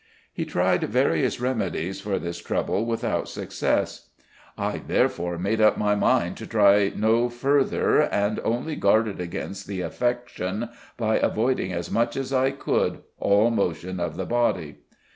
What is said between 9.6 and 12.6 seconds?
the affection by avoiding as much as I